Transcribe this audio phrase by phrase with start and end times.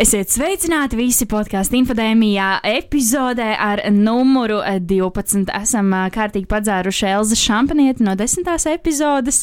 [0.00, 5.50] Esiet sveicināti visi podkāstu infodēmijā epizodē ar numuru 12.
[5.58, 9.42] Esam kārtīgi padzēruši Elza Šampanieti no desmitās epizodes.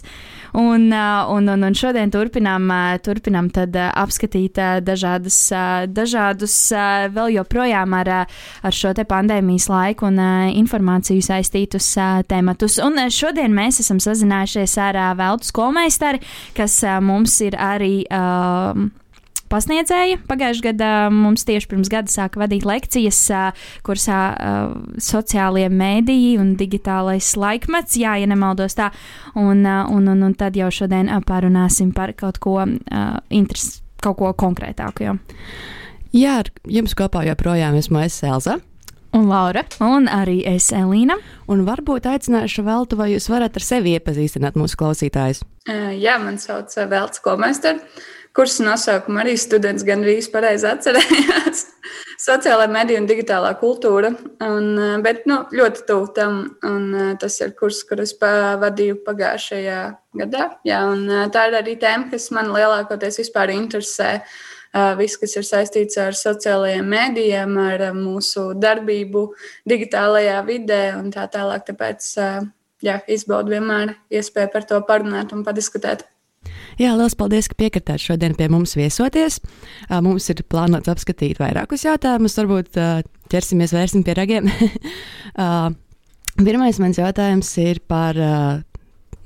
[0.57, 2.73] Un, un, un, un šodien turpinām,
[3.05, 5.39] turpinām tad apskatīt dažādas,
[5.93, 6.59] dažādus
[7.13, 10.17] vēl joprojām ar, ar šo pandēmijas laiku un
[10.57, 11.93] informāciju saistītus
[12.33, 12.81] tematus.
[12.81, 16.25] Un šodien mēs esam sazinājušies ar Veltu skolmeistari,
[16.57, 17.99] kas mums ir arī.
[18.09, 18.89] Uh,
[19.51, 20.19] pasniedzēja.
[20.29, 23.21] Pagājušajā gadā mums tieši pirms gada sāka vadīt lekcijas
[23.87, 24.19] kursā
[25.01, 28.91] sociālie mēdīji un digitālais laikmets, jā, ja nemaldos tā.
[29.35, 35.07] Un, un, un, un tad jau šodien pārunāsim par kaut ko interesantu, kaut ko konkrētāku.
[35.07, 35.17] Jo.
[36.15, 38.59] Jā, ar jums kopā joprojām esmu es Elza.
[39.15, 41.15] Un Laura, un arī es Elīna.
[41.49, 45.41] Un varbūt aicināšu Veltu, vai jūs varat ar sevi iepazīstināt mūsu klausītājus?
[45.67, 48.03] Uh, jā, man sauc Velts Komēsters
[48.35, 51.65] kursa nosaukumu arī students gandrīz pareizi atcerējās.
[52.17, 54.09] Sociālā medija un digitālā kultūra.
[54.43, 56.57] Un, eh, bet nu, ļoti tuvu tam.
[56.65, 59.79] Un, eh, tas ir kurs, kurus vadīju pagājušajā
[60.17, 60.57] gadā.
[60.65, 64.21] Jā, un, eh, tā ir arī tēma, kas man lielākoties vispār interesē.
[64.97, 69.33] Viss, kas ir saistīts ar sociālajiem mēdījiem, ar mūsu darbību
[69.67, 71.65] digitālajā vidē un tā tālāk.
[71.65, 72.51] Tāpēc
[72.83, 76.03] jā, izbaudu vienmēr iespēju par to parunāt un padiskutēt.
[76.77, 79.39] Jā, liels paldies, ka piekritāt šodien pie mums viesoties.
[79.89, 82.77] Mums ir plānots apskatīt vairākus jautājumus, varbūt
[83.33, 84.49] ķersimies vērsim pie ragiem.
[86.47, 88.19] Pirmais mans jautājums ir par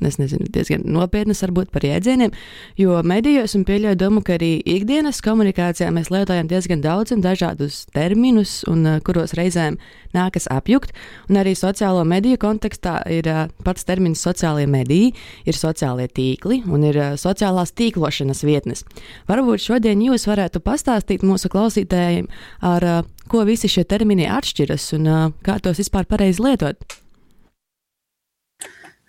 [0.08, 2.34] es nezinu, diezgan nopietnas varbūt par jēdzieniem,
[2.80, 7.84] jo medijos un pieļauju domu, ka arī ikdienas komunikācijā mēs lietojam diezgan daudz un dažādus
[7.96, 9.78] terminus, un uh, kuros reizēm
[10.16, 10.96] nākas apjukt,
[11.30, 15.12] un arī sociālo mediju kontekstā ir uh, pats termins sociālie mediji,
[15.46, 18.86] ir sociālie tīkli un ir uh, sociālās tīklošanas vietnes.
[19.32, 22.32] Varbūt šodien jūs varētu pastāstīt mūsu klausītājiem,
[22.66, 22.88] ar
[23.32, 25.14] ko visi šie termini atšķiras un
[25.46, 27.01] kā tos vispār pareizi lietot.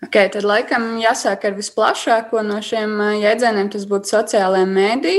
[0.02, 3.70] Okay, tad laikam jāsāk ar visplašāko no šiem jēdzieniem.
[3.70, 5.16] Tas būtu sociālajā mēdī.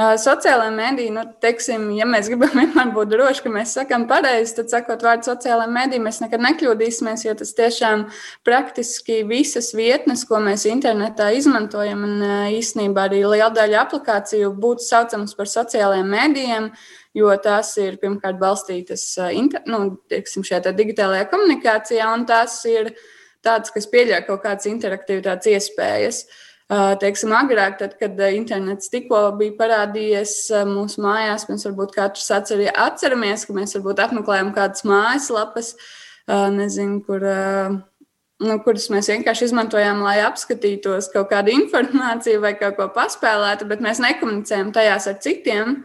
[0.00, 4.54] Uh, sociālajā mēdī, nu, teiksim, ja mēs gribam vienmēr būt droši, ka mēs sakām pareizi,
[4.56, 8.06] tad sakot vārdu sociālajā mēdī, mēs nekad nekļūdīsimies, jo tas tiešām
[8.46, 12.24] praktiski visas vietnes, ko mēs internetā izmantojam, un
[12.56, 16.72] īstenībā arī liela daļa aplikāciju būtu saucamas par sociālajiem mēdījiem,
[17.20, 19.04] jo tās ir pirmkārt balstītas
[19.68, 22.94] nu, teiksim, šajā digitālajā komunikācijā, un tās ir
[23.44, 26.22] tāds, kas pieļauj kaut kādas interaktivitātes iespējas.
[26.70, 30.34] Teiksim, agrāk, tad, kad internets tikko bija parādījies
[30.70, 35.72] mūsu mājās, mēs varbūt katrs atcer, atceramies, ka mēs varbūt apmeklējam kādas mājaslapas,
[36.54, 37.26] nezinu, kur,
[38.46, 43.82] nu, kuras mēs vienkārši izmantojām, lai apskatītos kaut kādu informāciju vai kaut ko paspēlētu, bet
[43.82, 45.80] mēs nekomunicējam tajās ar citiem.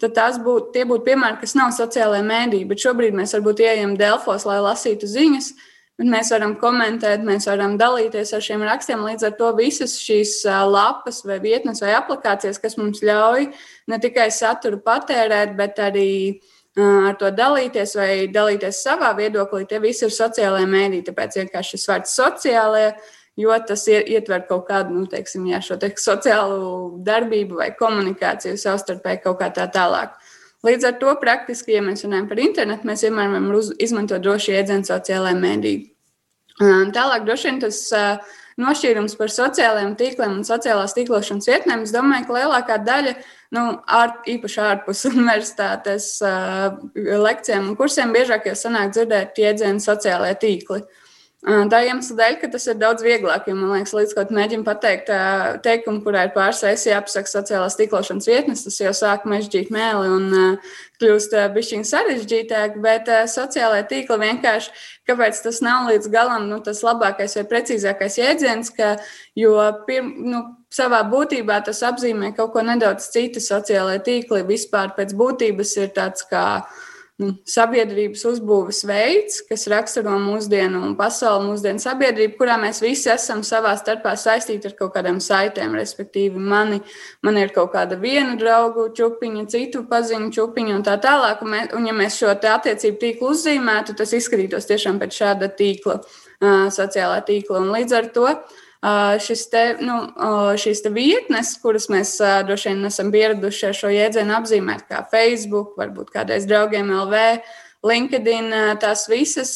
[0.00, 3.92] Tad tās būtu, tie būtu piemēri, kas nav sociālajā mēdī, bet šobrīd mēs varbūt ieejam
[4.00, 5.69] Delfos, lai lasītu ziņas, uh,
[6.00, 9.02] Bet mēs varam komentēt, mēs varam dalīties ar šiem rakstiem.
[9.04, 13.50] Līdz ar to visas šīs lapas, vai vietnes, vai aplikācijas, kas mums ļauj
[13.92, 16.40] ne tikai saturu patērēt, bet arī
[16.80, 21.02] ar to dalīties vai dalīties savā viedoklī, tie visi ir sociālajie mēdī.
[21.04, 22.94] Tāpēc vienkārši šis vārds sociālajie,
[23.44, 29.26] jo tas ietver kaut kādu, nu, teiksim, jā, šo te sociālu darbību vai komunikāciju savstarpēji
[29.28, 30.16] kaut kā tā tālāk.
[30.66, 33.48] Līdz ar to praktiski, ja mēs runājam par internetu, mēs vienmēr varam
[33.80, 35.74] izmantot droši iedzienu sociālajā mēdī.
[36.60, 37.78] Tālāk, droši vien tas
[38.60, 43.14] nošķīrums par sociālajiem tīkliem un sociālās tīklošanas vietnēm, es domāju, ka lielākā daļa,
[43.56, 46.10] nu, ār, īpaši ārpus universitātes
[47.24, 50.82] lekcijām un kursiem, biežāk jau sanāk dzirdēt iedzienu sociālajie tīkli.
[50.84, 51.09] Uh,
[51.40, 53.46] Tā iemesla dēļ, ka tas ir daudz vieglāk.
[53.48, 55.08] Jo, man liekas, līdz kaut mēģinām pateikt
[55.64, 60.58] teikumu, kurā ir pāris reizes jāapsaka sociālās tīklošanas vietnes, tas jau sāk mežģīt mēli un
[61.00, 62.76] kļūst bišķiņ sarežģītāk.
[62.84, 64.74] Bet sociālajā tīkla vienkārši,
[65.08, 68.92] kāpēc tas nav līdz galam nu, tas labākais vai precīzākais jēdziens, ka,
[69.40, 69.56] jo
[69.88, 74.44] pirm, nu, savā būtībā tas apzīmē kaut ko nedaudz citu sociālajā tīkli.
[74.52, 76.89] Vispār pēc būtības ir tāds kā nu,
[77.48, 84.14] sabiedrības uzbūves veids, kas raksturo mūsdienu pasauli, mūsdienu sabiedrību, kurā mēs visi esam savā starpā
[84.18, 85.76] saistīti ar kaut kādām saitēm.
[85.78, 86.80] Respektīvi, mani,
[87.26, 91.44] man ir kaut kāda viena draugu čupiņa, citu paziņu čupiņa un tā tālāk.
[91.44, 96.00] Un, mēs, un ja mēs šo attiecību tīklu uzzīmētu, tas izskatītos tiešām pēc šāda tīkla,
[96.72, 97.62] sociālā tīkla.
[97.64, 98.28] Un līdz ar to
[99.20, 99.96] šis te, nu,
[100.60, 102.14] šīs te vietnes, kuras mēs
[102.48, 107.26] droši vien esam pieraduši ar šo jēdzienu apzīmēt, kā Facebook, varbūt kādreiz draugiem LV,
[107.86, 109.52] LinkedIn, tās visas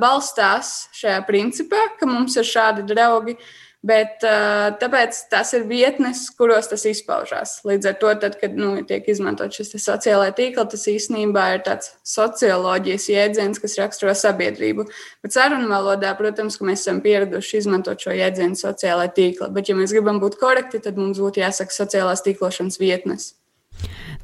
[0.00, 3.36] balstās šajā principā, ka mums ir šādi draugi.
[3.86, 7.60] Bet uh, tāpēc tas ir vietnes, kuros tas izpaužās.
[7.68, 11.92] Līdz ar to, tad, kad nu, tiek izmantot šis sociālais tīkls, tas īstenībā ir tāds
[12.02, 14.88] socioloģijas jēdziens, kas raksturo sabiedrību.
[15.22, 19.52] Bet sarunu valodā, protams, mēs esam pieraduši izmantot šo jēdzienu sociālajā tīklā.
[19.54, 23.36] Bet, ja mēs gribam būt korekti, tad mums būtu jāsaka sociālās tīklošanas vietnes.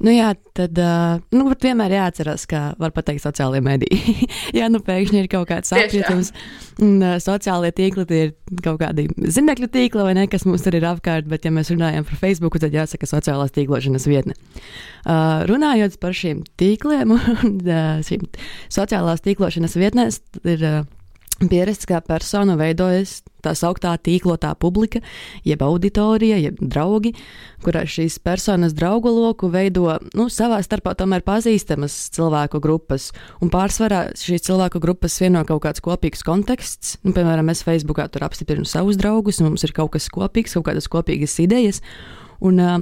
[0.05, 0.79] Nu jā, tad
[1.33, 4.27] nu, vienmēr jāatcerās, ka var pateikt sociālajie mediji.
[4.59, 6.33] jā, nu pēkšņi ir kaut kāds apjutums,
[6.83, 8.33] un sociālajie tīkli ir
[8.65, 9.07] kaut kādi
[9.37, 12.59] zinekļu tīkli vai ne, kas mums tur ir apkārt, bet ja mēs runājam par Facebook,
[12.63, 14.35] tad jāsaka sociālās tīklošanas vietne.
[15.05, 18.27] Uh, runājot par šiem tīkliem un uh, šīm
[18.73, 20.85] sociālās tīklošanas vietnēs, ir uh,
[21.43, 25.03] Pierasts, kā persona veidojas tā sauktā tīklotā publika,
[25.47, 27.15] jeb auditorija, jeb draugi,
[27.65, 29.87] kurā šīs personas draugu loku veido
[30.17, 33.11] nu, savā starpā tomēr pazīstamas cilvēku grupas.
[33.45, 36.99] Un pārsvarā šīs cilvēku grupas vieno kaut kāds kopīgs konteksts.
[37.05, 40.69] Nu, piemēram, es Facebookā tur apstiprinu savus draugus, un mums ir kaut kas kopīgs, kaut
[40.71, 41.83] kādas kopīgas idejas.
[42.45, 42.81] Un, uh,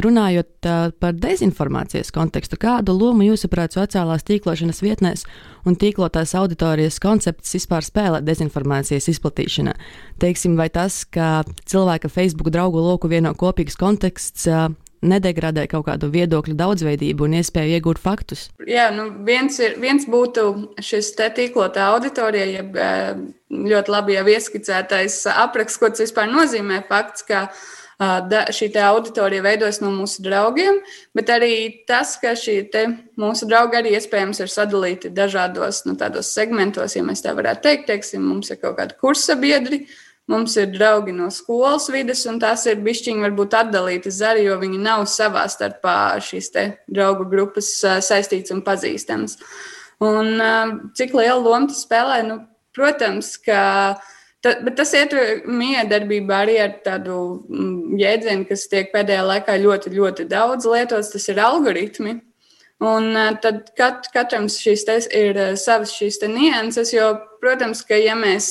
[0.00, 5.26] runājot uh, par dezinformācijas kontekstu, kādu lomu jūsuprāt sociālās tīklošanas vietnēs
[5.68, 9.74] un tīklotās auditorijas koncepts vispār spēlē dezinformācijas izplatīšanā?
[10.22, 14.70] Teiksim, vai tas, ka cilvēka Facebook draugu loku vieno kopīgs konteksts, uh,
[15.02, 18.46] nedegradē kaut kādu viedokļu daudzveidību un iespēju iegūt faktus?
[18.64, 20.46] Jā, nu viens, ir, viens būtu
[20.78, 22.78] šis te tīklotā auditorija, jeb
[23.50, 27.64] ļoti labi jau ieskicētais apraksts, ko tas vispār nozīmē fakts, ka uh,
[28.02, 30.80] šī auditorija veidojas no mūsu draugiem,
[31.14, 32.56] bet arī tas, ka šī
[33.20, 37.86] mūsu draugi arī iespējams ir sadalīti dažādos nu, segmentos, ja mēs tā varētu teikt.
[37.86, 39.86] Teiksim, mums ir kaut kādi kursa biedri,
[40.30, 44.80] mums ir draugi no skolas vidas, un tās ir bišķiņi varbūt atdalīti zari, jo viņi
[44.82, 46.52] nav savā starpā šīs
[46.88, 49.38] draugu grupas saistītas un pazīstamas.
[50.02, 50.40] Un
[50.98, 52.22] cik lielu lomu tas spēlē?
[52.26, 52.40] Nu,
[52.74, 54.00] protams, ka
[54.42, 55.14] Ta, bet tas iet
[55.46, 61.12] miedarbībā arī ar tādu mm, jēdzienu, kas tiek pēdējā laikā ļoti, ļoti daudz lietots.
[61.14, 62.18] Tas ir algoritmi.
[62.82, 64.82] Un tad kat, katram šīs
[65.14, 68.48] ir savas šīs nianses, jo, protams, ka ja mēs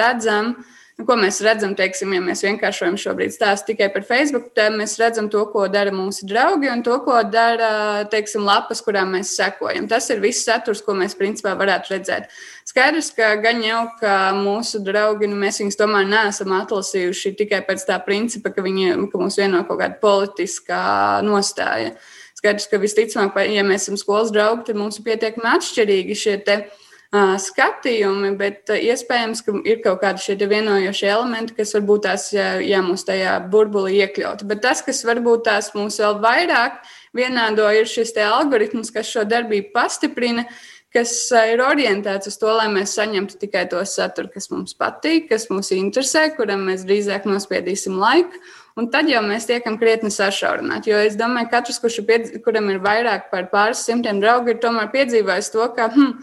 [0.00, 4.50] redzam, uh, Nu, ko mēs redzam, teiksim, ja mēs vienkāršojam šobrīd stāstu tikai par Facebook,
[4.52, 7.70] tad mēs redzam to, ko dara mūsu draugi un to, ko dara,
[8.12, 9.86] teiksim, lapas, kurām mēs sekojam.
[9.88, 12.28] Tas ir viss saturs, ko mēs principā varētu redzēt.
[12.68, 17.86] Skaidrs, ka gan jau, ka mūsu draugi, nu, mēs viņus tomēr neesam atlasījuši tikai pēc
[17.88, 20.82] tā principa, ka, viņi, ka mums vieno kaut kāda politiskā
[21.24, 21.94] nostāja.
[22.36, 26.60] Skaidrs, ka visticamāk, ja mēs esam skolas draugi, tad mums ir pietiekami atšķirīgi šie te
[27.10, 33.02] skatījumi, bet iespējams, ka ir kaut kādi šie vienojošie elementi, kas varbūt tās jā, mūs
[33.08, 34.46] tajā burbulī iekļautu.
[34.46, 36.84] Bet tas, kas varbūt tās mūs vēl vairāk
[37.16, 40.46] vienādo, ir šis algoritms, kas šo darbību pastiprina,
[40.94, 41.12] kas
[41.50, 45.74] ir orientēts uz to, lai mēs saņemtu tikai to saturu, kas mums patīk, kas mūs
[45.74, 48.38] interesē, kuram mēs drīzāk nospiedīsim laiku.
[48.78, 50.92] Un tad jau mēs tiekam krietni sašaurināti.
[50.92, 52.30] Jo es domāju, ka katrs, kurš ir piedz...
[52.44, 56.20] kuram ir vairāk par pāris simtiem draugu, ir tomēr piedzīvojis to, ka hmm,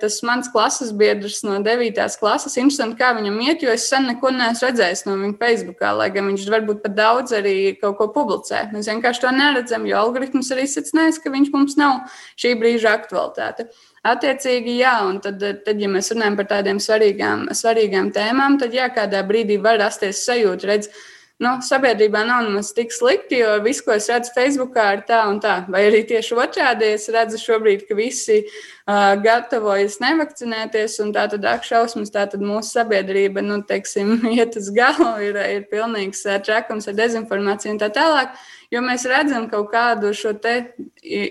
[0.00, 1.98] tas mans klases biedrs no 9.
[2.20, 2.56] klases.
[2.58, 6.30] Interesanti, kā viņam iet, jo es sen neko neesmu redzējis no viņa Facebook, lai gan
[6.30, 8.64] viņš varbūt pat daudz arī kaut ko publicē.
[8.74, 12.08] Mēs vienkārši to neredzam, jo algoritms arī secinājis, ka viņš mums nav
[12.40, 13.68] šī brīža aktualitāte.
[14.08, 18.88] Attiecīgi, jā, un tad, tad ja mēs runājam par tādiem svarīgām, svarīgām tēmām, tad jā,
[18.94, 20.98] kādā brīdī var rasties sajūta, redzēt,
[21.42, 25.38] nu, sabiedrībā nav nemaz tik slikti, jo viss, ko es redzu Facebookā, ir tā un
[25.42, 25.60] tā.
[25.70, 31.46] Vai arī tieši otrādi es redzu šobrīd, ka visi uh, gatavojas nevakcinēties, un tā tad
[31.46, 36.90] akšausmas, tā tad mūsu sabiedrība, nu, teiksim, iet uz galu, ir, ir pilnīgs uh, trakums
[36.90, 38.34] ar dezinformāciju un tā tālāk,
[38.74, 40.60] jo mēs redzam kaut kādu šo te,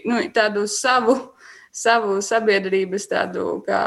[0.08, 1.20] nu, tādu savu,
[1.76, 3.82] savu sabiedrības tādu kā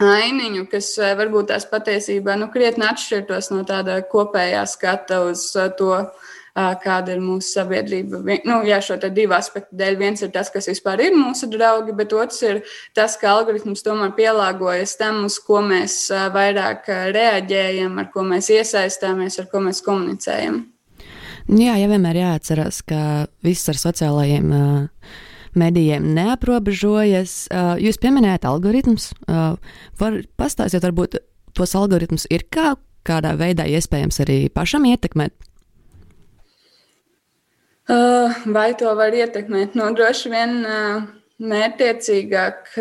[0.00, 5.68] ainiņu, kas eh, varbūt tās patiesībā nu, krietni atšķirtos no tāda kopējā skata uz eh,
[5.78, 8.22] to, eh, kāda ir mūsu sabiedrība.
[8.48, 10.00] Nu, jā, šo divu aspektu dēļ.
[10.00, 12.62] Viens ir tas, kas vispār ir mūsu draugi, bet otrs ir
[12.96, 19.40] tas, ka algoritms tomēr pielāgojas tam, uz ko mēs vairāk reaģējam, ar ko mēs iesaistāmies,
[19.42, 20.62] ar ko mēs komunicējam.
[21.50, 25.14] Jā, ja vienmēr jāatcerās, ka viss ar sociālajiem uh,
[25.58, 27.44] medijiem neaprobežojas.
[27.50, 29.10] Uh, jūs pieminējāt algoritmus.
[29.26, 29.54] Uh,
[30.00, 31.20] var pastāstīt, varbūt
[31.56, 32.74] tos algoritmus ir kā,
[33.06, 35.34] kādā veidā iespējams arī pašam ietekmēt?
[37.90, 39.74] Uh, vai to var ietekmēt?
[39.78, 40.60] Nu, droši vien
[41.40, 42.74] mērķiecīgāk,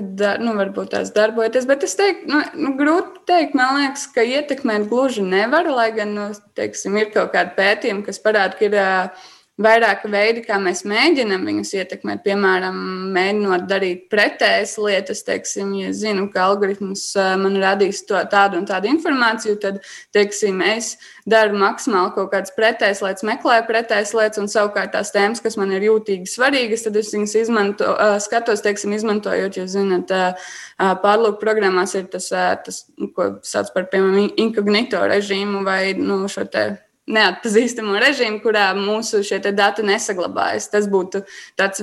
[0.43, 1.65] nu, varbūt tās darbojas.
[1.69, 6.13] Bet es teiktu, nu, nu, grūti pateikt, man liekas, ka ietekmēt gluži nevar, lai gan
[6.17, 8.79] nu, teiksim, ir kaut kādi pētījumi, kas parāda, ka ir.
[8.79, 9.27] Uh,
[9.59, 12.21] vairāki veidi, kā mēs mēģinām viņus ietekmēt.
[12.23, 12.77] Piemēram,
[13.15, 17.03] mēģinot darīt pretējas lietas, teiksim, ja zinu, ka algoritms
[17.41, 19.81] man radīs to, tādu un tādu informāciju, tad,
[20.15, 20.93] teiksim, es
[21.29, 25.75] daru maksimāli kaut kādas pretējas lietas, meklēju pretējas lietas, un savukārt tās tēmas, kas man
[25.75, 30.13] ir jūtīgi svarīgas, tad es viņas izmanto, skatos, teiksim, izmantojot, jūs zināt,
[30.79, 32.31] pārlūku programmās ir tas,
[32.65, 32.85] tas
[33.15, 36.69] ko sauc par, piemēram, inkognito režīmu vai nu, šo te
[37.09, 39.21] neatpazīstamo režīmu, kurā mūsu
[39.55, 40.69] dati nesaglabājas.
[40.71, 41.23] Tas būtu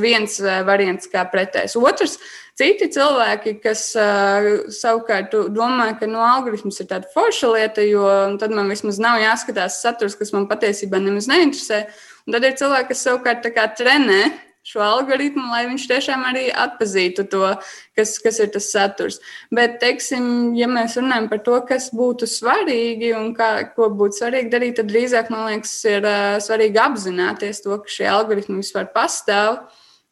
[0.02, 1.76] viens eh, variants, kā pretējs.
[1.80, 2.16] Otrs,
[2.56, 8.06] citi cilvēki, kas uh, savukārt domā, ka no nu, algoritms ir tāda forša lieta, jo
[8.40, 11.82] tad man vismaz nav jāskatās saturs, kas man patiesībā nemaz neinteresē.
[12.26, 13.44] Un tad ir cilvēki, kas savukārt
[13.76, 14.22] trenē
[14.66, 17.52] šo algoritmu, lai viņš tiešām arī atpazītu to,
[17.98, 19.20] kas, kas ir tas saturs.
[19.54, 24.50] Bet, teiksim, ja mēs runājam par to, kas būtu svarīgi un kā, ko būtu svarīgi
[24.52, 29.62] darīt, tad drīzāk man liekas, ir uh, svarīgi apzināties to, ka šie algoritmi vispār pastāv.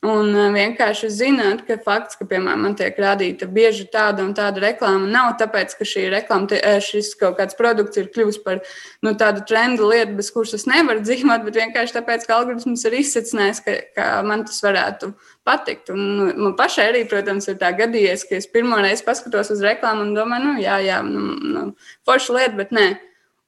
[0.04, 4.60] Un eh, vienkārši zināt, ka fakts, ka, piemēram, man tiek rādīta bieži tāda un tāda
[4.60, 8.60] reklāma, nav tāpēc, ka šī reklāma, eh, šis kaut kāds produkts ir kļuvis par
[9.04, 12.98] nu, tādu trendu lietu, bez kuras es nevaru dzīvot, bet vienkārši tāpēc, ka algoritms ir
[13.00, 15.14] izsacinājis, ka, ka man tas varētu
[15.48, 15.94] patikt.
[15.94, 19.64] Un nu, man pašai arī, protams, ir tā gadījies, ka es pirmo reizi paskatos uz
[19.64, 21.66] reklāmu un domāju, nu, jā, jā, nu, nu,
[22.04, 22.88] forša lieta, bet nē.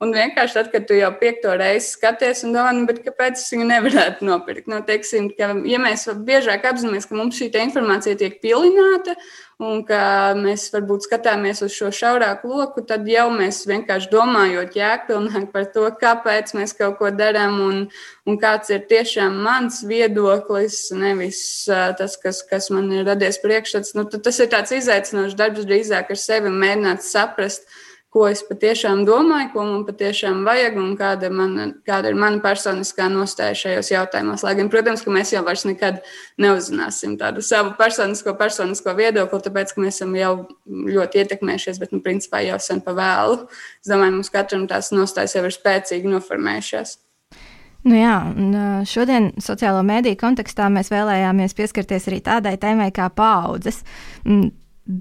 [0.05, 3.65] Un vienkārši tad, kad tu jau piekto reizi skaties un domā, nu, kāpēc es viņu
[3.71, 4.67] nevarētu nopirkt.
[4.69, 9.15] Nu, teiksim, ka, ja mēs biežāk apzināmies, ka mums šī informācija tiek pilināta
[9.57, 15.49] un ka mēs varbūt skatāmies uz šo šaurāku loku, tad jau mēs vienkārši domājot jēgpilnāk
[15.55, 17.81] par to, kāpēc mēs kaut ko darām un,
[18.29, 21.41] un kāds ir tiešām mans viedoklis, nevis
[21.73, 23.97] tas, kas, kas man ir radies priekšstats.
[23.97, 27.65] Nu, tas ir tāds izaicinošs darbs drīzāk ar sevi mēģināt saprast
[28.17, 33.11] ko es patiešām domāju, ko man patiešām vajag un kāda, man, kāda ir mana personiskā
[33.13, 34.45] nostāja šajos jautājumos.
[34.47, 35.99] Lai gan, protams, ka mēs jau vairs nekad
[36.41, 40.33] neuzzināsim tādu savu personisko, personisko viedokli, tāpēc, ka mēs esam jau
[40.65, 43.43] ļoti ietekmējušies, bet, nu, principā jau sen pa vēlu.
[43.85, 46.97] Es domāju, mums katram tās nostājas jau ir spēcīgi noformējušās.
[47.87, 48.17] Nu jā,
[48.89, 53.85] šodien sociālo mediju kontekstā mēs vēlējāmies pieskarties arī tādai tēmai kā paudzes.
[54.25, 54.49] Mm,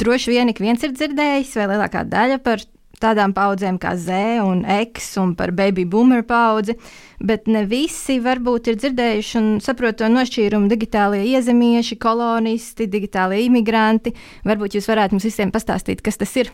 [0.04, 2.62] droši vien ik viens ir dzirdējis, vai lielākā daļa par
[3.02, 6.78] tādām paudzēm kā Z un X un par baby boomer paudzi,
[7.20, 14.16] bet ne visi varbūt ir dzirdējuši un saprot to nošķīrumu digitālie iezemieši, kolonisti, digitālie imigranti.
[14.48, 16.52] Varbūt jūs varētu mums visiem pastāstīt, kas tas ir.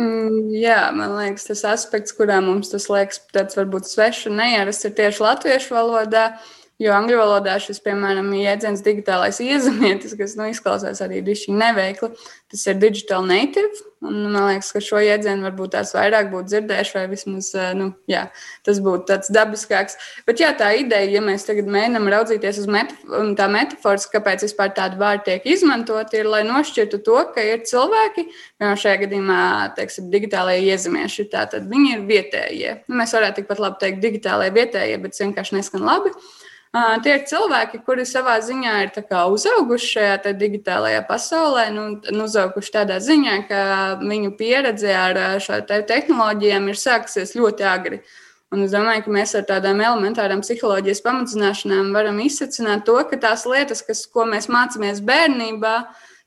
[0.00, 4.86] Mm, jā, man liekas, tas aspekts, kurā mums tas liekas tāds varbūt svešs un neierasts,
[4.86, 6.30] ir tieši latviešu valodā.
[6.30, 12.08] Uh, Jo angļu valodā šis, piemēram, jēdziens digitālais iezemietis, kas nu, izklausās arī dišķi neveikli,
[12.48, 13.84] tas ir digital native.
[14.00, 18.22] Un, man liekas, ka šo jēdzienu varbūt tās vairāk būtu dzirdējuši, vai vismaz nu, jā,
[18.64, 19.98] tas būtu tāds dabiskāks.
[20.24, 24.72] Bet jā, tā ideja, ja mēs tagad mēģinām raudzīties uz metafor tā metaforas, kāpēc vispār
[24.76, 28.24] tādi vārdi tiek izmantoti, ir, lai nošķirtu to, ka ir cilvēki,
[28.56, 29.40] piemēram, šajā gadījumā,
[29.76, 32.76] teiksim, digitālajie iezemieši, tātad viņi ir vietējie.
[32.88, 36.16] Nu, mēs varētu tikpat labi teikt digitālajie vietējie, bet tas vienkārši neskan labi.
[36.70, 43.00] Tie ir cilvēki, kuri savā ziņā ir uzauguši šajā digitālajā pasaulē, nu, nu, uzauguši tādā
[43.02, 43.62] ziņā, ka
[43.98, 47.98] viņu pieredze ar šo te tehnoloģijām ir sākusies ļoti agri.
[48.54, 53.44] Un es domāju, ka mēs ar tādām elementārām psiholoģijas pamatzināšanām varam izsacināt to, ka tās
[53.50, 55.74] lietas, kas, ko mēs mācāmies bērnībā,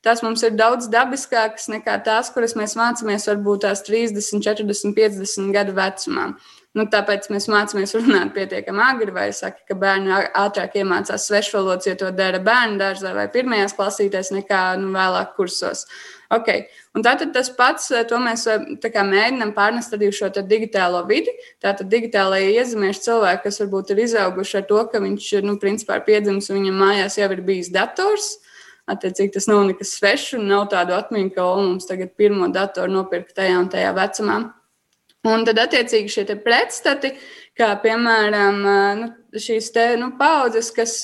[0.03, 5.55] tās mums ir daudz dabiskākas nekā tās, kuras mēs mācāmies varbūt tās 30, 40, 50
[5.55, 6.33] gadu vecumā.
[6.73, 11.93] Nu, tāpēc mēs mācāmies runāt pietiekami agri, vai saka, ka bērni ātrāk iemācās svešvalodas, ja
[11.99, 15.85] to dara bērnu dārzā vai pirmajās klasītēs, nekā nu, vēlāk kursos.
[16.33, 16.63] Okay.
[16.97, 18.47] Un tātad tas pats, to mēs
[18.81, 21.29] kā, mēģinām pārnest arī šo digitālo vidi.
[21.61, 26.07] Tātad digitālajie iezemieši cilvēki, kas varbūt ir izauguši ar to, ka viņš nu, principā ir
[26.09, 28.31] piedzimis un viņam mājās jau ir bijis dators.
[28.89, 32.97] Attiecīgi, tas nav nekas svešs un nav tādu atmiņu, ka o, mums tagad pirmo datoru
[32.97, 34.41] nopirkt tajā un tajā vecumā.
[35.23, 37.13] Un tad, attiecīgi, šie pretstati,
[37.55, 38.57] kā piemēram
[38.99, 39.05] nu,
[39.39, 40.97] šīs te, nu, paudzes, kas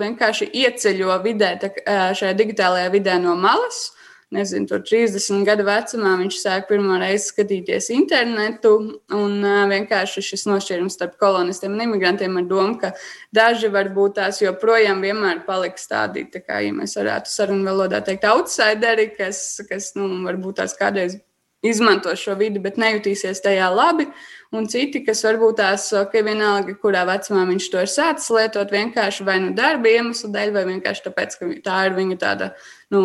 [0.00, 1.70] vienkārši ieceļo vidē, tā,
[2.18, 3.90] šajā digitālajā vidē no malas.
[4.32, 8.74] nezinu, 30 gadu vecumā viņš sāk pirmo reizi skatīties internetu.
[9.12, 12.92] Un vienkārši šis nošķīrums starp kolonistiem un imigrantiem ar domu, ka
[13.32, 18.24] daži varbūt tās joprojām vienmēr paliks tādi, tā kā, ja mēs varētu sarunu valodā teikt,
[18.28, 21.20] outsideri, kas, kas nu, varbūt tās kādreiz
[21.62, 24.08] izmanto šo vidi, bet nejutīsies tajā labi.
[24.52, 29.24] Un citi, kas varbūt tās, ka vienalga, kurā vecumā viņš to ir sācis lietot, vienkārši
[29.24, 32.50] vai nu darba iemeslu dēļ, vai vienkārši tāpēc, ka tā ir viņa tāda
[32.92, 33.02] nu,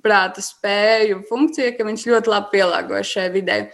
[0.00, 3.66] prāta spēju funkcija, ka viņš ļoti labi pielāgojas šai videi.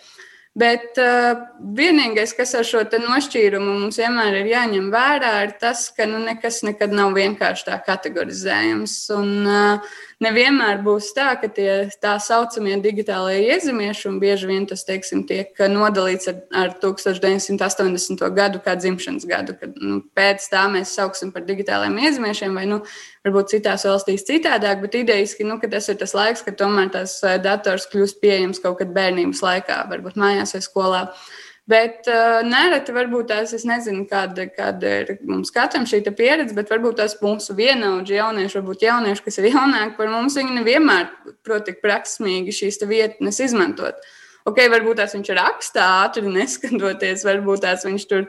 [0.56, 1.37] Bet uh,
[1.76, 6.62] vienīgais, kas ar šo nošķīrumu mums vienmēr ir jāņem vērā, ir tas, ka nu, nekas
[6.64, 8.94] nekad nav vienkārši tā kategorizējams.
[9.18, 15.25] Un, uh, nevienmēr būs tā, ka tie tā saucamie digitālie iezemiešumi bieži vien tas teiksim,
[15.28, 18.25] tiek nodalīts ar, ar 1980.
[18.37, 19.56] gadu kā dzimšanas gadu.
[19.61, 22.82] Kad, nu, pēc tā mēs sauksim par digitāliem iezemiešiem, vai nu,
[23.26, 27.40] varbūt citās valstīs citādāk, bet idejiski nu, tas ir tas laiks, kad tomēr tas eh,
[27.42, 31.02] dators kļūst pieejams kaut kad bērnības laikā, varbūt mājās vai skolā.
[31.06, 36.54] Uh, Bet uh, nereti varbūt tās, es nezinu, kāda, kāda ir mums katram šī pieredze,
[36.54, 41.11] bet varbūt tās mūsu vienaudži jaunieši, varbūt jaunieši, kas ir jaunāki par mums, viņi nevienmēr
[41.42, 43.99] prot tik prasmīgi šīs vietnes izmantot.
[44.46, 48.28] Ok, varbūt tās viņš rakstā ātri neskatoties, varbūt tās viņš tur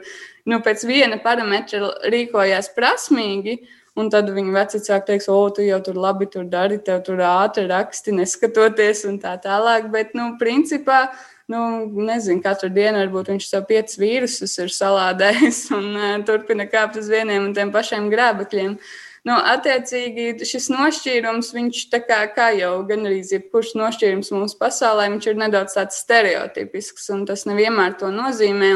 [0.50, 3.60] nu, pēc viena parametra rīkojās prasmīgi.
[3.98, 7.64] Un tad viņa vecāki teiks, o, tu jau tur labi tur dari, tev tur ātri
[7.66, 9.88] raksti, neskatoties un tā tālāk.
[9.90, 11.08] Bet, nu, principā,
[11.48, 11.60] nu,
[12.08, 17.08] nezinu, katru dienu varbūt viņš sev piecus vīrusus ir salādējis un uh, turpina kāpt uz
[17.12, 18.78] vieniem un tiem pašiem grābekļiem.
[19.26, 25.08] Nu, attiecīgi, šis nošķīrums, viņš tā kā, kā jau gan arī jebkurš nošķīrums mūsu pasaulē,
[25.12, 28.70] viņš ir nedaudz tāds stereotipisks, un tas nevienmēr to nozīmē.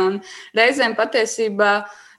[0.58, 1.72] Reizēm patiesībā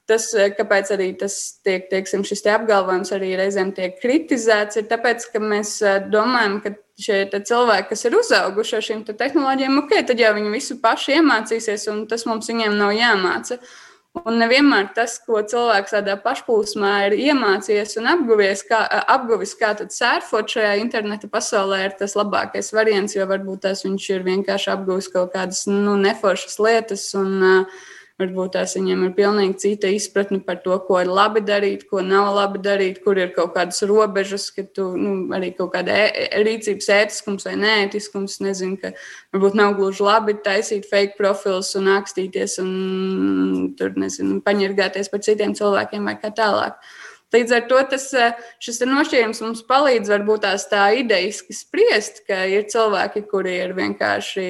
[0.10, 5.28] tas, kāpēc arī tas tiek, teiksim, šis te apgalvojums arī reizēm tiek kritizēts, ir tāpēc,
[5.34, 5.78] ka mēs
[6.14, 10.54] domājam, ka šie cilvēki, kas ir uzauguši ar šīm te tehnoloģijām, ok, tad jau viņi
[10.54, 13.60] visu paši iemācīsies, un tas mums viņiem nav jāmāca.
[14.14, 20.54] Un nevienmēr tas, ko cilvēks tādā pašplūsmā ir iemācījies un apguvies, kā, apguvis, kā sērfot
[20.54, 25.34] šajā interneta pasaulē, ir tas labākais variants, jo varbūt tas viņš ir vienkārši apguvis kaut
[25.34, 27.08] kādas nu, neforšas lietas.
[27.18, 27.90] Un, uh,
[28.22, 32.28] Varbūt tās viņiem ir pilnīgi cita izpratne par to, ko ir labi darīt, ko nav
[32.36, 36.92] labi darīt, kur ir kaut kādas robežas, ka tu nu, arī kaut kāda e, rīcības
[36.94, 38.38] ētiskums vai neētiskums.
[38.46, 38.94] Nezinu, ka
[39.34, 42.72] varbūt nav gluži labi taisīt fake profilus un akstīties un
[43.80, 46.78] tur, nezinu, paņirgāties par citiem cilvēkiem vai kā tālāk.
[47.34, 48.12] Līdz ar to tas,
[48.62, 54.46] šis nošķīrums mums palīdz varbūt tās tā idejiski spriest, ka ir cilvēki, kuri ir vienkārši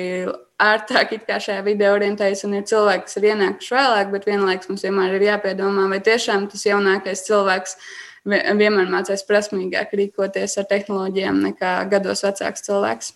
[0.63, 5.17] ērtāk šajā video orientējas, un ir cilvēki, kas ir ienākuši vēlāk, bet vienlaikus mums vienmēr
[5.17, 7.77] ir jāpiedomā, vai tiešām tas jaunākais cilvēks
[8.25, 13.13] vienmēr mācīs prasmīgāk rīkoties ar tehnoloģijām nekā gados vecāks cilvēks.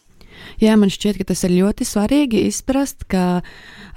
[0.61, 3.41] Jā, man šķiet, ka tas ir ļoti svarīgi izprast, ka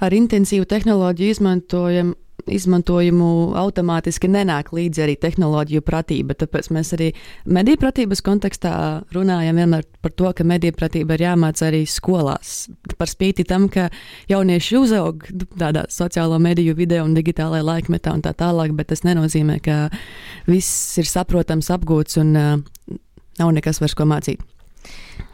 [0.01, 2.15] ar intensīvu tehnoloģiju izmantojam
[2.49, 6.35] izmantojumu automātiski nenāk līdzi arī tehnoloģiju pratība.
[6.37, 7.11] Tāpēc mēs arī
[7.45, 8.73] mediju pratības kontekstā
[9.15, 12.69] runājam vienmēr par to, ka mediju pratība ir jāmāca arī skolās.
[12.97, 13.89] Par spīti tam, ka
[14.31, 15.27] jaunieši uzaug
[15.59, 19.77] tādā sociālo mediju video un digitālajā laikmetā un tā tālāk, bet tas nenozīmē, ka
[20.49, 22.57] viss ir saprotams, apgūts un uh,
[23.39, 24.41] nav nekas vairs ko mācīt.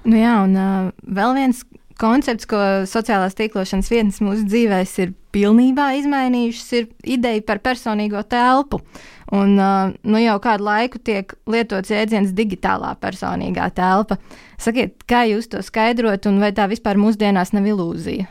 [0.07, 1.63] Nu jā, un uh, vēl viens
[2.01, 8.81] koncepts, ko sociālās tīklošanas vietnes mūsu dzīvēs ir pilnībā izmainījušas, ir ideja par personīgo telpu.
[9.35, 14.17] Un, uh, nu jau kādu laiku tiek lietots jēdziens digitālā personīgā telpa.
[14.57, 18.29] Sakiet, kā jūs to skaidrot, un vai tā vispār mūsdienās nav ilūzija?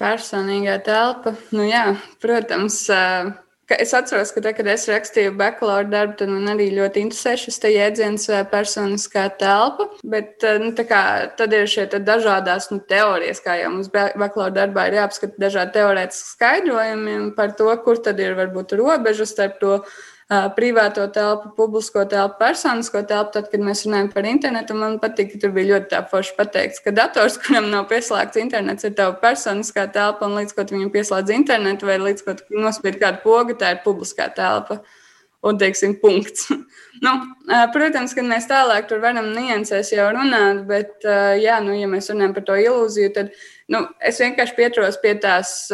[0.00, 1.90] Personīgā telpa, nu jā,
[2.22, 2.86] protams.
[2.88, 3.34] Uh
[3.66, 7.58] Es atceros, ka, te, kad es rakstīju bakalaura darbu, tad man arī ļoti interesē šis
[7.66, 9.88] jēdziens personiskā telpa.
[10.06, 11.02] Bet nu, kā,
[11.38, 16.36] tad ir šie dažādas nu, teorijas, kā jau mums bakalaura darbā ir jāapskata dažādi teorētiski
[16.36, 19.80] skaidrojumi par to, kur tad ir varbūt robeža starp to
[20.28, 23.32] privāto telpu, publisko telpu, personisko telpu.
[23.36, 26.82] Tad, kad mēs runājam par internetu, man patīk, ka tur bija ļoti tā forši pateikts,
[26.82, 31.34] ka dators, kuram nav pieslēgts internets, ir tava personiskā telpa, un līdz ko viņam pieslēdz
[31.34, 34.80] internetu vai līdz ko nospiež kādu pogu, tā ir publiskā telpa.
[35.46, 36.48] Un, teiksim, punkts.
[37.04, 37.12] nu,
[37.70, 41.06] protams, ka mēs tālāk tur varam niansēs jau runāt, bet,
[41.38, 43.30] jā, nu, ja mēs runājam par to ilūziju, tad
[43.70, 45.68] nu, es vienkārši pieturos pie tās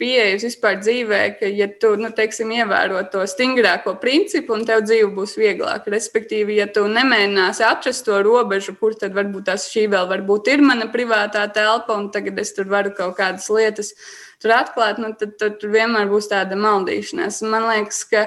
[0.00, 5.10] pieejas vispār dzīvē, ka, ja tu, nu, teiksim, ievēro to stingrāko principu, un tev dzīve
[5.16, 5.92] būs vieglāka.
[5.92, 10.64] Respektīvi, ja tu nemēģināsi atrast to robežu, kur tad varbūt tas šī vēl varbūt ir
[10.64, 13.94] mana privātā telpa, un tagad es tur varu kaut kādas lietas
[14.40, 17.42] tur atklāt, nu, tad, tad tur vienmēr būs tāda maldīšanās.
[17.52, 18.26] Man liekas, ka,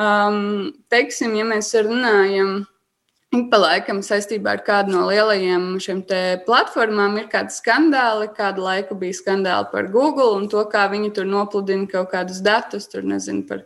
[0.00, 2.62] um, teiksim, ja mēs runājam
[3.32, 6.02] pa laikam saistībā ar kādu no lielajiem šiem
[6.44, 8.28] platformām ir kādi skandāli.
[8.36, 12.90] Kādu laiku bija skandāli par Google un to, kā viņi tur nopludina kaut kādus datus,
[12.92, 13.64] tur nezinu par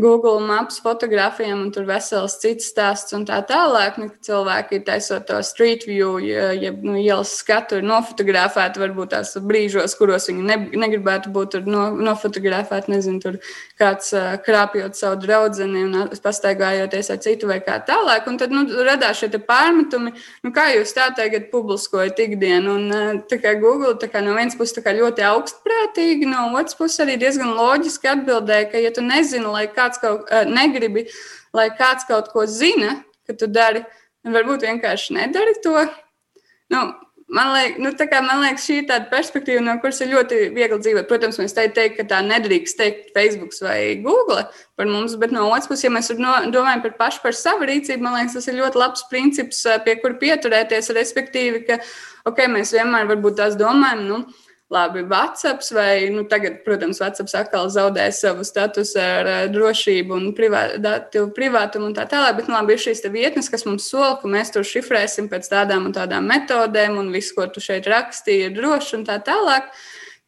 [0.00, 3.98] Google maps fotografijām, un tur vesels cits stāsts un tā tālāk.
[4.00, 9.34] Nu, cilvēki ir taisot to street view, ja nu, ielas skatu ir nofotografēti, varbūt tās
[9.44, 12.94] brīžos, kuros viņi ne, negribētu būt no, nofotografēti.
[12.94, 13.38] Nezinu, tur
[13.80, 14.12] kāds
[14.46, 18.28] krāpjot savu draugu un pastaigājoties ar citu vai kā tālāk.
[18.30, 22.76] Un tad nu, radās šie pārmetumi, nu, kā jūs tā tagad publiskojat ikdienu.
[22.80, 27.16] Un, tā kā Google tā kā no vienas puses ļoti augstprātīgi, no otras puses arī
[27.20, 31.06] diezgan loģiski atbildēja, ka, ja tu nezini, lai kāds kaut uh, negribi,
[31.56, 33.82] lai kāds kaut ko zina, ka tu dari,
[34.24, 35.76] varbūt vienkārši nedari to.
[36.70, 36.92] Nu,
[37.30, 37.92] Man, liek, nu,
[38.26, 41.06] man liekas, šī ir tāda perspektīva, no kuras ir ļoti viegli dzīvot.
[41.06, 45.44] Protams, mēs te teiktu, ka tā nedrīkst teikt Facebook vai Google par mums, bet no
[45.46, 48.58] otras puses, ja mēs no, domājam par pašu par savu rīcību, man liekas, tas ir
[48.58, 50.90] ļoti labs princips, pie kura pieturēties.
[50.98, 51.78] Respektīvi, ka
[52.26, 54.02] okay, mēs vienmēr varbūt tās domājam.
[54.10, 54.20] Nu,
[54.70, 60.28] labi, WhatsApp, vai nu, tagad, protams, WhatsApp atkal zaudē savu statusu ar uh, drošību un
[60.36, 62.36] privā, datu privātumu un tā tālāk.
[62.38, 65.88] Bet nu, labi, ir šīs vietnes, kas mums sola, ka mēs tur šifrēsim pēc tādām
[65.90, 69.72] un tādām metodēm, un viss, ko tu šeit rakstīji, ir droši un tā tālāk.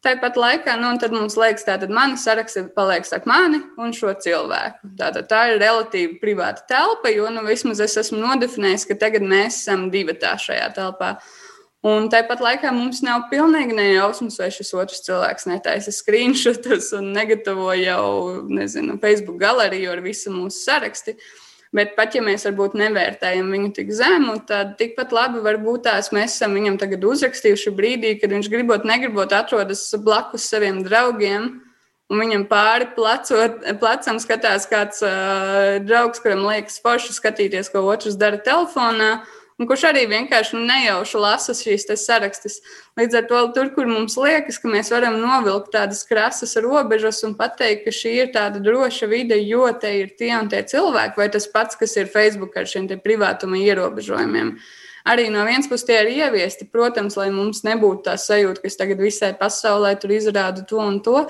[0.03, 4.91] Tāpat laikā, nu, tad mums liekas, ka mana saraksta paliek starp mani un šo cilvēku.
[4.99, 9.61] Tātad tā ir relatīvi privāta telpa, jo nu, vismaz es esmu nodefinējis, ka tagad mēs
[9.61, 11.13] esam divi tā šajā telpā.
[11.15, 11.42] Uh,
[11.83, 17.73] Un tāpat laikā mums nav pilnīgi nejausmas, vai šis otrs cilvēks netaisa screenshotus un negatavo
[17.75, 18.03] jau,
[18.47, 21.17] nezinu, Facebook galeriju ar visu mūsu sarakstu.
[21.73, 26.37] Bet pat ja mēs varbūt nevērtējam viņu tik zemu, tad tikpat labi varbūt tās mēs
[26.37, 31.49] esam viņam tagad uzrakstījuši brīdī, kad viņš gribot, negribot atrodas blakus saviem draugiem.
[32.13, 38.19] Un viņam pāri plecot, plecam skatās kāds uh, draugs, kuram liekas forši skatīties, ko otrs
[38.21, 39.23] dara telefonā
[39.59, 42.59] un kurš arī vienkārši nejauši lasa šīs sarakstus.
[42.99, 47.35] Līdz ar to, tur, kur mums liekas, ka mēs varam novilkt tādas krasas robežas un
[47.39, 51.29] pateikt, ka šī ir tāda droša vide, jo te ir tie un tie cilvēki, vai
[51.33, 54.57] tas pats, kas ir Facebook ar šiem privātuma ierobežojumiem.
[55.03, 58.79] Arī no vienas puses tie ir ieviesti, protams, lai mums nebūtu tā sajūta, ka es
[58.79, 61.25] tagad visai pasaulē tur izrādu to un to,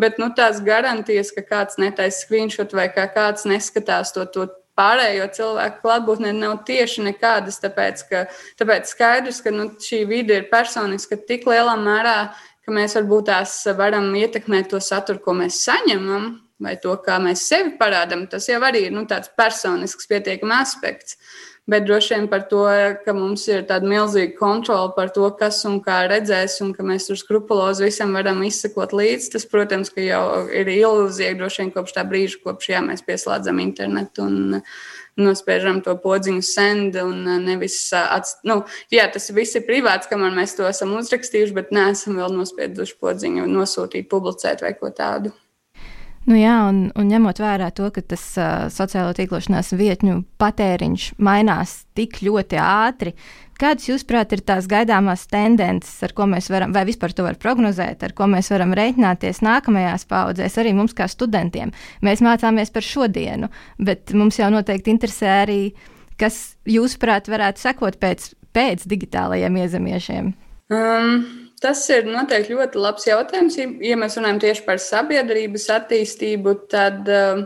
[0.00, 5.26] bet nu, tās garantijas, ka kāds netaisa screenshot vai kā kāds neskatās to, to pārējo
[5.34, 7.60] cilvēku klātbūtnē nav tieši nekādas.
[7.64, 8.24] Tāpēc, ka,
[8.60, 12.18] tāpēc skaidrs, ka nu, šī vide ir personiska tik lielā mērā,
[12.64, 16.30] ka mēs varbūt tās varam ietekmēt to saturu, ko mēs saņemam,
[16.62, 18.26] vai to, kā mēs sevi parādām.
[18.30, 21.18] Tas jau arī ir nu, tāds personisks pietiekams aspekts
[21.68, 22.62] bet droši vien par to,
[23.04, 27.08] ka mums ir tāda milzīga kontrola par to, kas un kā redzēs, un ka mēs
[27.10, 29.32] tur skrupulozi visam varam izsekot līdzi.
[29.34, 34.24] Tas, protams, jau ir ilūzija droši vien kopš tā brīža, kopš jā, mēs pieslēdzam internetu
[34.24, 34.56] un
[35.18, 38.44] nospiežam to podziņu send un nevis atst...
[38.48, 38.62] nu,
[38.94, 43.50] jā, tas viss ir privāts, kamēr mēs to esam uzrakstījuši, bet neesam vēl nospieduši podziņu,
[43.50, 45.34] nosūtīt, publicēt vai ko tādu.
[46.28, 51.72] Nu jā, un, un ņemot vērā to, ka tas uh, sociālo tīklošanās vietņu patēriņš mainās
[51.96, 53.14] tik ļoti ātri,
[53.58, 58.04] kādas, jūsuprāt, ir tās gaidāmās tendences, ar ko mēs varam, vai vispār to var prognozēt,
[58.04, 61.72] ar ko mēs varam reiķināties nākamajās paudzēs, arī mums kā studentiem?
[62.04, 63.48] Mēs mācāmies par šodienu,
[63.80, 65.60] bet mums jau noteikti interesē arī,
[66.20, 70.34] kas, jūsuprāt, varētu sekot pēc, pēc digitālajiem iezemiešiem.
[70.68, 71.47] Um.
[71.58, 73.56] Tas ir noteikti ļoti labs jautājums.
[73.58, 77.44] Ja mēs runājam tieši par sabiedrības attīstību, tad um,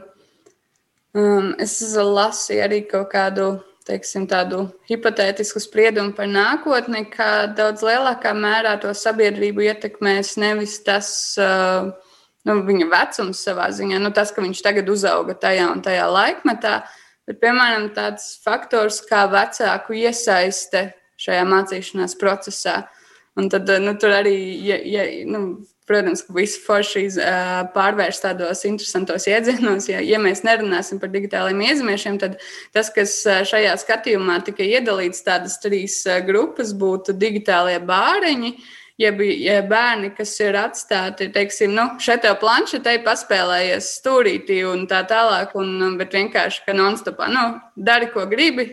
[1.16, 3.54] um es lasīju arī kaut kādu
[3.88, 11.08] teiksim, tādu hipotētisku spriedumu par nākotni, ka daudz lielākā mērā to sabiedrību ietekmēs nevis tas,
[11.40, 11.88] uh,
[12.46, 16.78] nu, viņa vecums savā ziņā, nu, tas, ka viņš tagad uzauga tajā un tajā laikmetā,
[17.26, 20.90] bet, piemēram, tāds faktors kā vecāku iesaiste
[21.22, 22.84] šajā mācīšanās procesā.
[22.84, 23.01] Uh,
[23.40, 24.34] Un tad eh, nu, tur arī,
[24.66, 29.88] ja, ja, nu, protams, ka visu forši uh, pārvērst tādos interesantos iedzienos.
[29.90, 32.38] Ja, ja mēs nerunāsim par digitāliem iezmiešiem, tad
[32.76, 33.16] tas, kas
[33.50, 38.54] šajā skatījumā tika iedalīts tādas trīs grupas, būtu digitālie bāreņi.
[38.54, 44.84] Uh, jeb, jeb bērni, kas ir atstāti, teiksim, nu, šeit jau planšetē paspēlējies stūrītī un
[44.90, 47.44] tā tālāk, un, bet vienkārši, ka non-stopā, nu,
[47.76, 48.70] dari, ko gribi,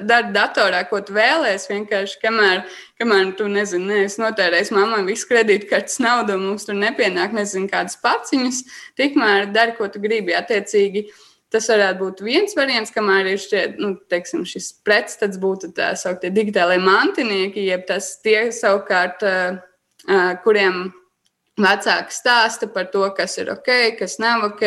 [0.00, 2.64] dari datorā, ko tu vēlēsies, vienkārši, kamēr,
[3.00, 7.98] kamēr tu, nezini, neesi notērējis mammai visu kredītkartes naudu, un mums tur nepienāk, nezinu, kādas
[8.02, 8.64] paciņas,
[9.00, 11.06] tikmēr dari, ko tu gribi, attiecīgi.
[11.52, 16.30] Tas varētu būt viens variants, kamēr ir šie, nu, teiksim, šis pretstats būtu tā sauktie
[16.32, 19.20] digitālie mantinieki, jeb tas tie savukārt,
[20.44, 20.86] kuriem
[21.60, 24.62] Vecāki stāsta par to, kas ir ok, kas nav ok,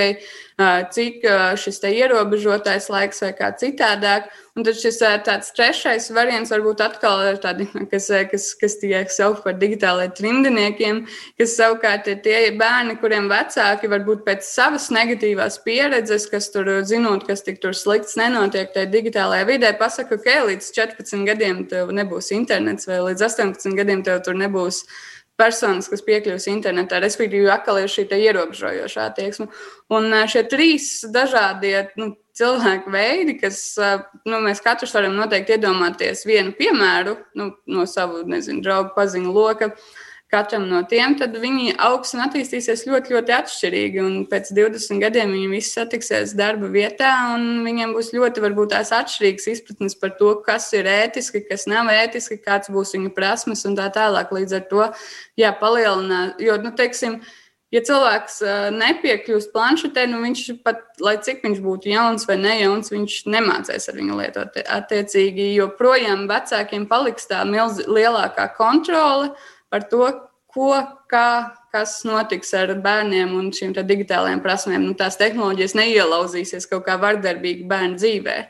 [0.94, 1.24] cik
[1.58, 4.28] šis ierobežotais laiks vai kā citādāk.
[4.54, 9.42] Un tad šis tāds trešais variants varbūt atkal ir tādi, kas, kas, kas tiek saukt
[9.44, 11.00] par digitālajiem trimdiniekiem,
[11.42, 17.26] kas savukārt ir tie bērni, kuriem vecāki varbūt pēc savas negatīvās pieredzes, kas tur zinot,
[17.26, 21.90] kas tik tur slikts nenotiek tajā digitālajā vidē, pasaka, ka okay, līdz 14 gadiem tev
[21.98, 24.86] nebūs internets vai līdz 18 gadiem tev tur nebūs
[25.40, 29.50] personas, kas piekļūs internetā, respektīvi, atkal ir šī ierobežojošā attieksme.
[29.94, 33.60] Un šie trīs dažādie nu, cilvēku veidi, kas
[34.28, 39.72] nu, mēs katrs varam noteikti iedomāties vienu piemēru nu, no savu nezinu, draugu paziņu loka.
[40.34, 44.02] Katram no tiem, tad viņi augs un attīstīsies ļoti, ļoti atšķirīgi.
[44.02, 48.90] Un pēc 20 gadiem viņi visi satiksies darba vietā, un viņiem būs ļoti varbūt tās
[48.98, 53.78] atšķirīgas izpratnes par to, kas ir ētiski, kas nav ētiski, kāds būs viņu prasmes un
[53.78, 54.34] tā tālāk.
[54.34, 54.90] Līdz ar to
[55.38, 57.22] jā, palielināt, jo, nu, teiksim,
[57.70, 58.42] ja cilvēks
[58.82, 64.02] nepiekļūst planšetē, nu viņš pat, lai cik viņš būtu jauns vai nejauns, viņš nemācīs ar
[64.02, 64.58] viņu lietot.
[64.82, 69.36] Attiecīgi, joprojām vecākiem paliks tā milz, lielākā kontrole
[69.74, 70.08] par to,
[70.56, 70.72] ko,
[71.12, 71.28] kā,
[71.74, 74.86] kas notiks ar bērniem un šīm digitālajām prasmēm.
[74.88, 78.50] Nu, tās tehnoloģijas neielauzīsies kaut kā vardarbīgi bērnu dzīvēm.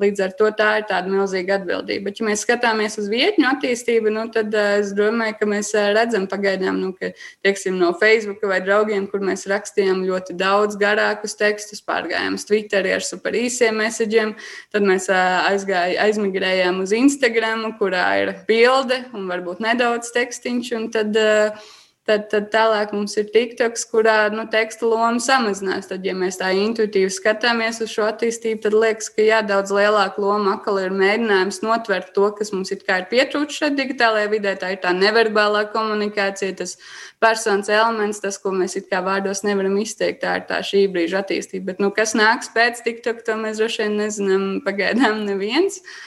[0.00, 2.08] Līdz ar to tā ir tāda milzīga atbildība.
[2.08, 5.90] Bet, ja mēs skatāmies uz vietņu attīstību, nu, tad uh, es domāju, ka mēs uh,
[5.94, 7.12] redzam pagaidām, nu, ka
[7.44, 12.88] teiksim, no Facebook vai draugiem, kur mēs rakstījām ļoti daudz garākus tekstus, pārgājām uz Twitter
[12.96, 14.32] ar super īsiem messageiem.
[14.72, 20.74] Tad mēs uh, aizgāj, aizmigrējām uz Instagram, kurā ir bilde un varbūt nedaudz tekstiņš.
[20.80, 21.70] Un tad, uh,
[22.02, 25.86] Tad, tad tālāk mums ir TikToks, kurā nu, teksta loma samazinās.
[25.86, 30.18] Tad, ja mēs tā intuitīvi skatāmies uz šo attīstību, tad liekas, ka jā, daudz lielāka
[30.18, 34.56] loma atkal ir mēģinājums notvert to, kas mums ir pietrūkst šeit digitālajā vidē.
[34.58, 36.74] Tā ir tā neverbālā komunikācija, tas
[37.22, 40.24] personas elements, tas, ko mēs it kā vārdos nevaram izteikt.
[40.24, 41.70] Tā ir tā šī brīža attīstība.
[41.70, 45.78] Bet, nu, kas nāks pēc TikTok, to mēs droši vien nezinām pagaidām neviens.
[45.78, 46.00] Uh,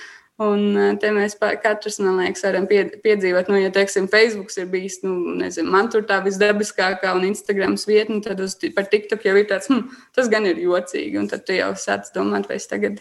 [0.43, 5.13] Un te mēs katrs, man liekas, varam piedzīvot, nu, ja, teiksim, Facebook ir bijis, nu,
[5.39, 9.69] nezinu, man tur tā visdabiskākā un Instagrams vietne, tad uz, par TikTok jau ir tāds,
[9.71, 9.85] hm,
[10.17, 11.15] tas gan ir jocīgi.
[11.21, 12.99] Un tad tu jau sāc domāt, vai es tagad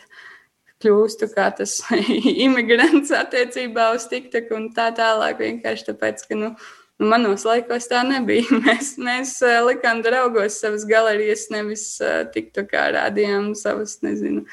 [0.84, 1.80] kļūstu kā tas
[2.46, 5.42] imigrants attiecībā uz TikTok un tā tālāk.
[5.42, 6.54] Vienkārši tāpēc, ka, nu,
[7.02, 8.46] Nu, manos laikos tā nebija.
[8.66, 9.34] Mēs, mēs
[9.66, 14.44] likām draugos savas galerijas, nevis uh, tiktu kā rādījām savas, nezinu,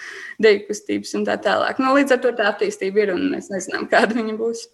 [0.42, 1.82] deju kustības un tā tālāk.
[1.82, 4.66] Nu, līdz ar to tā attīstība ir un mēs nezinām, kāda viņa būs.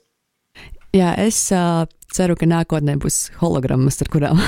[0.95, 4.39] Jā, es uh, ceru, ka nākotnē būs hologrammas, ar kurām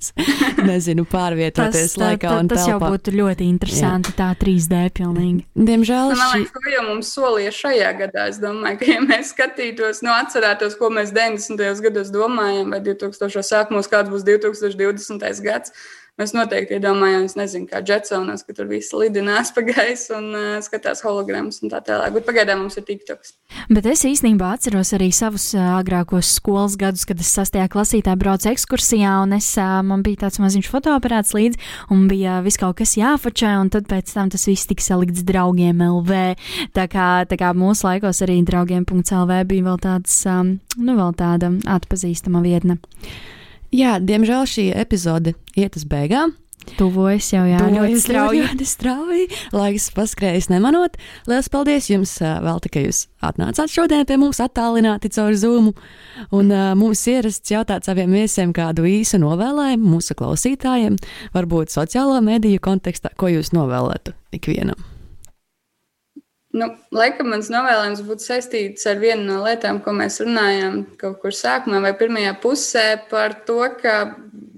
[0.70, 2.72] nezinu, pārvietoties tas, laikā tā, tā, tas telpā.
[2.72, 4.16] jau būtu ļoti interesanti, Jā.
[4.20, 5.46] tā 3D pilnīgi.
[5.70, 6.44] Diemžēl nu, šī...
[6.52, 8.26] to jau mums solīja šajā gadā.
[8.32, 11.64] Es domāju, ka, ja mēs skatītos, nu, atcerētos, ko mēs 90.
[11.88, 13.46] gados domājam, vai 2000.
[13.48, 15.26] sākumos, kāds būs 2020.
[15.46, 15.74] gads,
[16.20, 21.00] Mēs noteikti iedomājamies, nezinu, kā Jetsonas, ka tur viss lidinās pa gaisu un uh, skatās
[21.00, 22.12] hologrammas un tā tālāk.
[22.12, 23.32] Bet pagaidām mums ir TikToks.
[23.72, 28.50] Bet es īstenībā atceros arī savus uh, agrākos skolas gadus, kad es sastajā klasītā braucu
[28.52, 31.64] ekskursijā, un es, uh, man bija tāds maziņš fotoaparāts līdzi,
[31.96, 35.80] un bija viss kaut kas jāfočē, un tad pēc tam tas viss tika salikts draugiem
[35.88, 36.22] LV.
[36.76, 41.54] Tā kā, tā kā mūsu laikos arī draugiem.lv bija vēl tāds, um, nu, vēl tāda
[41.80, 42.76] atpazīstama vietne.
[43.70, 46.34] Jā, diemžēl šī epizode iet uz beigām.
[46.76, 48.42] Tuvojas jau jā, ļoti strauji.
[48.44, 49.26] Ļoti strauji.
[49.56, 50.98] Laiks paskrējas nemanot.
[51.28, 55.72] Lielas paldies jums vēl tikai jūs atnācāt šodien pie mums attālināti caur Zoom.
[56.36, 61.00] Un uh, mums ierasts jautāt saviem viesiem kādu īsu novēlējumu mūsu klausītājiem,
[61.36, 64.99] varbūt sociālo mediju kontekstā, ko jūs novēlētu ikvienam.
[66.50, 71.34] Nu, laikam mans novēlējums būtu saistīts ar vienu no lietām, ko mēs runājām kaut kur
[71.36, 73.94] sākumā vai pirmajā pusē par to, ka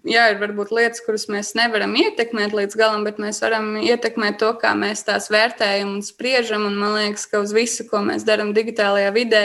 [0.08, 4.54] jā, ir varbūt lietas, kuras mēs nevaram ietekmēt līdz galam, bet mēs varam ietekmēt to,
[4.62, 6.66] kā mēs tās vērtējam un spriežam.
[6.70, 9.44] Un man liekas, ka uz visu, ko mēs darām digitālajā vidē,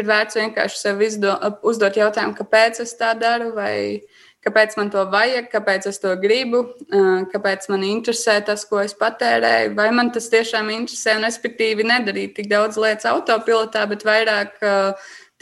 [0.00, 1.36] ir vērts vienkārši sev izdo,
[1.68, 3.52] uzdot jautājumu, kāpēc es tā daru.
[3.58, 4.00] Vai,
[4.42, 6.64] kāpēc man to vajag, kāpēc es to gribu,
[7.32, 12.36] kāpēc man interesē tas, ko es patērēju, vai man tas tiešām interesē, un respektīvi nedarīt
[12.38, 14.58] tik daudz lietas autopilotā, bet vairāk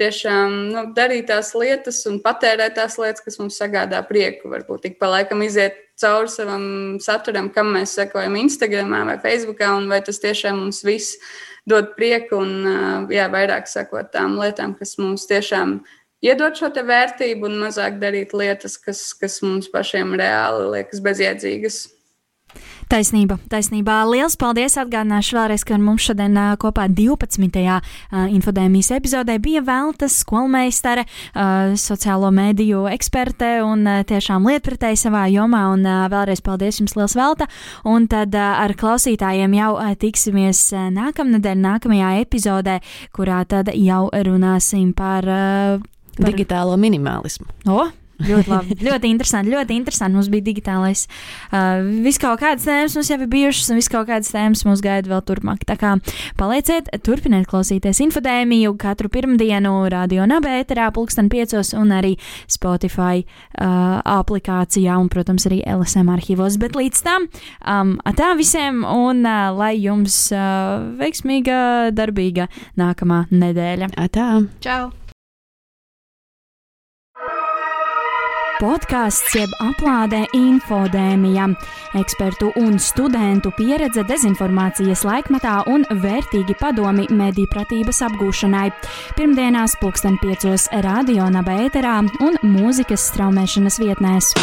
[0.01, 4.49] tiešām nu, darīt tās lietas un patērēt tās lietas, kas mums sagādā prieku.
[4.53, 6.65] Varbūt tik pa laikam iziet cauri savam
[7.03, 11.19] saturam, kam mēs sekojam Instagram vai Facebook, un vai tas tiešām mums viss
[11.69, 17.49] dod prieku un jā, vairāk sakot tām lietām, kas mums tiešām ir iedot šo vērtību
[17.49, 21.87] un mazāk darīt lietas, kas, kas mums pašiem reāli liekas bezjēdzīgas.
[22.91, 24.01] Taisnība, taisnība.
[24.11, 24.75] Lielas paldies!
[24.81, 27.47] Atgādināšu vēlreiz, ka mums šodien kopā 12.
[27.47, 35.63] Uh, infodēmijas epizodē bija veltas skolmeistare, uh, sociālo mediju eksperte un tiešām lietpratēji savā jomā.
[35.77, 37.47] Un vēlreiz paldies jums, liels velta!
[37.87, 39.71] Un tad ar klausītājiem jau
[40.03, 40.65] tiksimies
[40.99, 42.81] nākamnedēļ, nākamajā epizodē,
[43.15, 45.31] kurā tad jau runāsim par.
[46.21, 46.31] Par...
[46.33, 47.49] Digitālo minimalismu.
[47.71, 47.89] O,
[48.21, 48.77] Ļoti labi.
[48.89, 49.53] ļoti interesanti.
[49.55, 50.17] Ļoti interesanti.
[50.19, 51.07] Mums bija digitālais.
[51.51, 54.83] Uh, viss kaut kādas tēmas mums jau ir bijušas, un viss kaut kādas tēmas mums
[54.85, 55.65] gaida vēl turpmāk.
[55.69, 55.95] Tā kā
[56.41, 62.17] palieciet, turpiniet klausīties infodēmiju katru pirmdienu radio nabēterā, pulksten piecos, un arī
[62.51, 66.61] Spotify uh, aplikācijā, un, protams, arī LSM arhīvos.
[66.61, 67.29] Bet līdz tam,
[67.65, 73.95] um, tā visiem, un uh, lai jums uh, veiksmīga, darbīga nākamā nedēļa.
[74.01, 74.33] Atā!
[74.65, 75.00] Čau!
[78.61, 81.47] Podkāsts jeb aplādē infodēmija,
[81.97, 88.69] ekspertu un studentu pieredze dezinformācijas laikmetā un vērtīgi padomi mediju pratības apgūšanai.
[89.17, 94.35] Pirmdienās pulksten piecos radio naba ēterā un mūzikas straumēšanas vietnēs.